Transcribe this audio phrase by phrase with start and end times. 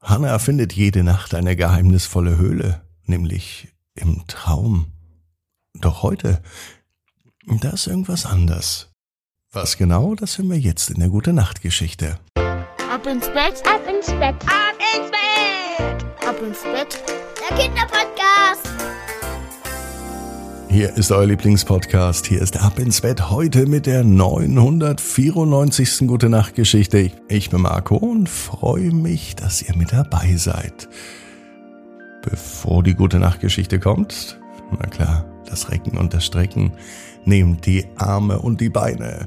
[0.00, 4.92] Hannah findet jede Nacht eine geheimnisvolle Höhle, nämlich im Traum.
[5.74, 6.42] Doch heute,
[7.46, 8.90] da ist irgendwas anders.
[9.50, 12.18] Was genau, das hören wir jetzt in der Gute Nacht Geschichte.
[12.36, 17.02] Ab ins Bett, ab ins Bett, ab ins Bett, ab ins Bett.
[17.50, 18.37] Der Kinderpodcast.
[20.78, 22.28] Hier ist euer Lieblingspodcast.
[22.28, 26.06] Hier ist Ab ins Bett heute mit der 994.
[26.06, 27.10] Gute Nacht Geschichte.
[27.26, 30.88] Ich bin Marco und freue mich, dass ihr mit dabei seid.
[32.22, 34.38] Bevor die Gute Nacht Geschichte kommt,
[34.70, 36.70] na klar, das Recken und das Strecken,
[37.24, 39.26] nehmt die Arme und die Beine,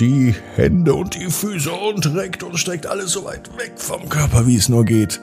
[0.00, 4.46] die Hände und die Füße und reckt und streckt alles so weit weg vom Körper,
[4.46, 5.20] wie es nur geht.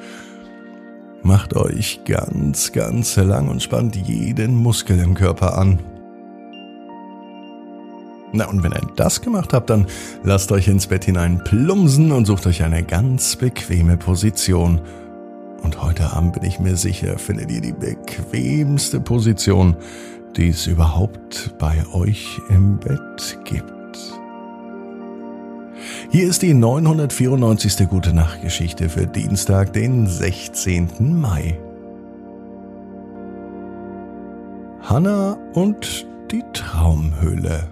[1.23, 5.79] Macht euch ganz, ganz lang und spannt jeden Muskel im Körper an.
[8.33, 9.87] Na und wenn ihr das gemacht habt, dann
[10.23, 14.81] lasst euch ins Bett hinein plumsen und sucht euch eine ganz bequeme Position.
[15.61, 19.77] Und heute Abend bin ich mir sicher, findet ihr die bequemste Position,
[20.35, 23.82] die es überhaupt bei euch im Bett gibt.
[26.13, 27.89] Hier ist die 994.
[27.89, 31.19] Gute Nacht Geschichte für Dienstag, den 16.
[31.19, 31.59] Mai.
[34.81, 37.67] Hanna und die Traumhöhle.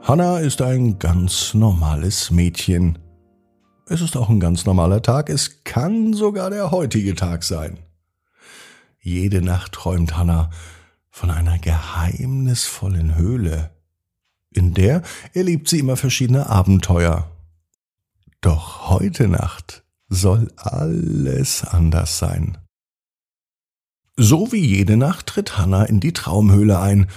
[0.00, 2.98] Hanna ist ein ganz normales Mädchen.
[3.86, 7.80] Es ist auch ein ganz normaler Tag, es kann sogar der heutige Tag sein.
[8.98, 10.48] Jede Nacht träumt Hanna
[11.10, 13.73] von einer geheimnisvollen Höhle.
[14.54, 15.02] In der
[15.34, 17.30] erlebt sie immer verschiedene Abenteuer.
[18.40, 22.58] Doch heute Nacht soll alles anders sein.
[24.16, 27.08] So wie jede Nacht tritt Hanna in die Traumhöhle ein,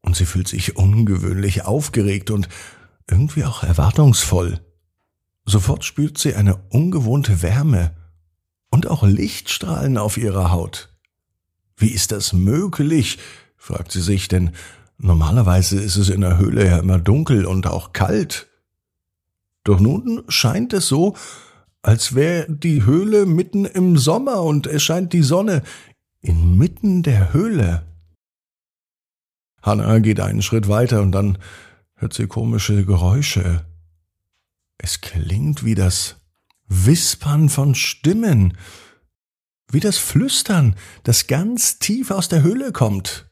[0.00, 2.48] und sie fühlt sich ungewöhnlich aufgeregt und
[3.08, 4.60] irgendwie auch erwartungsvoll.
[5.46, 7.94] Sofort spürt sie eine ungewohnte Wärme
[8.70, 10.94] und auch Lichtstrahlen auf ihrer Haut.
[11.76, 13.18] Wie ist das möglich?
[13.56, 14.52] fragt sie sich, denn
[14.98, 18.48] Normalerweise ist es in der Höhle ja immer dunkel und auch kalt.
[19.64, 21.16] Doch nun scheint es so,
[21.82, 25.62] als wäre die Höhle mitten im Sommer und es scheint die Sonne
[26.20, 27.84] inmitten der Höhle.
[29.62, 31.38] Hannah geht einen Schritt weiter und dann
[31.96, 33.64] hört sie komische Geräusche.
[34.78, 36.16] Es klingt wie das
[36.66, 38.56] Wispern von Stimmen,
[39.70, 43.30] wie das Flüstern, das ganz tief aus der Höhle kommt.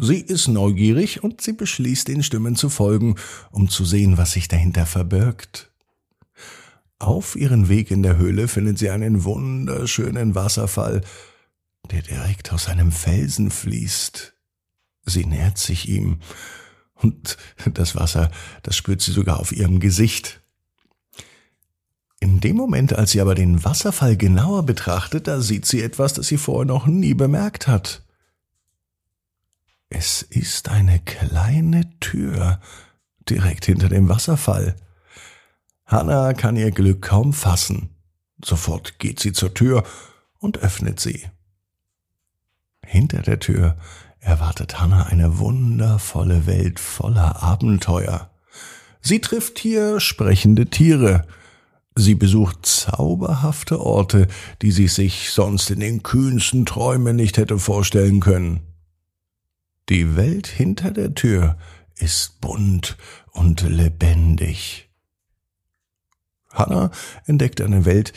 [0.00, 3.16] Sie ist neugierig und sie beschließt, den Stimmen zu folgen,
[3.50, 5.72] um zu sehen, was sich dahinter verbirgt.
[7.00, 11.00] Auf ihren Weg in der Höhle findet sie einen wunderschönen Wasserfall,
[11.90, 14.34] der direkt aus einem Felsen fließt.
[15.04, 16.20] Sie nähert sich ihm,
[16.94, 17.36] und
[17.74, 18.30] das Wasser,
[18.62, 20.40] das spürt sie sogar auf ihrem Gesicht.
[22.20, 26.28] In dem Moment, als sie aber den Wasserfall genauer betrachtet, da sieht sie etwas, das
[26.28, 28.04] sie vorher noch nie bemerkt hat.
[29.90, 32.60] Es ist eine kleine Tür
[33.28, 34.76] direkt hinter dem Wasserfall.
[35.86, 37.90] Hanna kann ihr Glück kaum fassen.
[38.44, 39.84] Sofort geht sie zur Tür
[40.38, 41.26] und öffnet sie.
[42.84, 43.76] Hinter der Tür
[44.20, 48.30] erwartet Hanna eine wundervolle Welt voller Abenteuer.
[49.00, 51.26] Sie trifft hier sprechende Tiere.
[51.94, 54.28] Sie besucht zauberhafte Orte,
[54.60, 58.67] die sie sich sonst in den kühnsten Träumen nicht hätte vorstellen können.
[59.88, 61.56] Die Welt hinter der Tür
[61.96, 62.98] ist bunt
[63.32, 64.90] und lebendig.
[66.50, 66.90] Hannah
[67.24, 68.12] entdeckt eine Welt,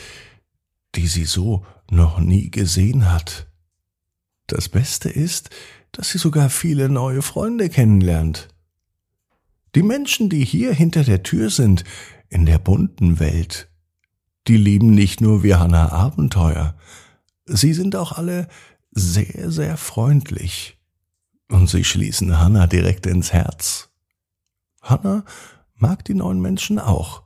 [0.94, 3.46] die sie so noch nie gesehen hat.
[4.46, 5.48] Das Beste ist,
[5.92, 8.48] dass sie sogar viele neue Freunde kennenlernt.
[9.74, 11.84] Die Menschen, die hier hinter der Tür sind,
[12.28, 13.70] in der bunten Welt,
[14.46, 16.76] die lieben nicht nur wie Hannah Abenteuer,
[17.46, 18.48] sie sind auch alle
[18.90, 20.76] sehr, sehr freundlich
[21.52, 23.90] und sie schließen Hannah direkt ins Herz.
[24.80, 25.24] Hannah
[25.76, 27.22] mag die neuen Menschen auch.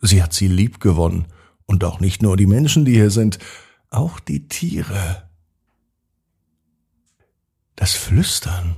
[0.00, 1.26] Sie hat sie lieb gewonnen
[1.64, 3.38] und auch nicht nur die Menschen, die hier sind,
[3.90, 5.28] auch die Tiere.
[7.74, 8.76] Das Flüstern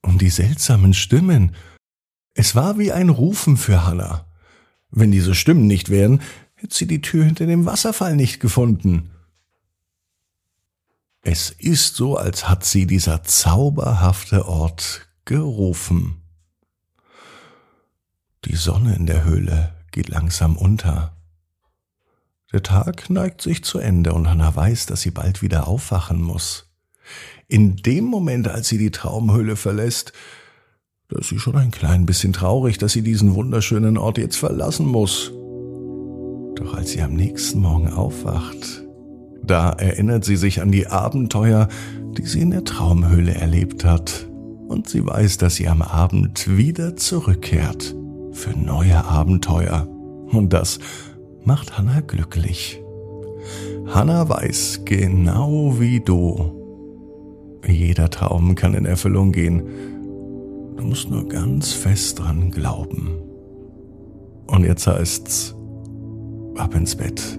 [0.00, 1.54] und die seltsamen Stimmen,
[2.34, 4.26] es war wie ein Rufen für Hannah.
[4.90, 6.20] Wenn diese Stimmen nicht wären,
[6.54, 9.10] hätte sie die Tür hinter dem Wasserfall nicht gefunden.
[11.26, 16.20] Es ist so, als hat sie dieser zauberhafte Ort gerufen.
[18.44, 21.16] Die Sonne in der Höhle geht langsam unter.
[22.52, 26.70] Der Tag neigt sich zu Ende und Hannah weiß, dass sie bald wieder aufwachen muss.
[27.48, 30.12] In dem Moment, als sie die Traumhöhle verlässt,
[31.08, 34.86] da ist sie schon ein klein bisschen traurig, dass sie diesen wunderschönen Ort jetzt verlassen
[34.86, 35.32] muss.
[36.56, 38.83] Doch als sie am nächsten Morgen aufwacht,
[39.46, 41.68] da erinnert sie sich an die Abenteuer,
[42.16, 44.28] die sie in der Traumhöhle erlebt hat.
[44.68, 47.94] Und sie weiß, dass sie am Abend wieder zurückkehrt
[48.32, 49.86] für neue Abenteuer.
[50.30, 50.78] Und das
[51.44, 52.80] macht Hannah glücklich.
[53.86, 56.64] Hannah weiß, genau wie du,
[57.66, 59.62] jeder Traum kann in Erfüllung gehen.
[60.76, 63.10] Du musst nur ganz fest dran glauben.
[64.46, 65.54] Und jetzt heißt's,
[66.56, 67.38] ab ins Bett.